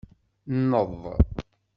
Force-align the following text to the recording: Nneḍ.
Nneḍ. 0.59 1.01